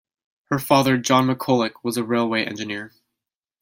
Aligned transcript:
Her 0.45 0.57
father, 0.57 0.97
John 0.97 1.27
McCulloch, 1.27 1.73
was 1.83 1.95
a 1.95 2.03
railway 2.03 2.43
engineer. 2.43 2.91